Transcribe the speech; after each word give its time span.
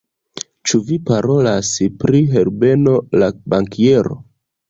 Ĉu 0.69 0.79
vi 0.87 0.95
parolas 1.09 1.69
pri 2.03 2.23
Herbeno 2.33 2.97
la 3.25 3.31
bankiero? 3.55 4.19